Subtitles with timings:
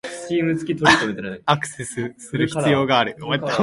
[1.45, 3.15] アクセスする必要がある